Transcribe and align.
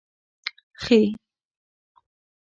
خ 0.81 0.89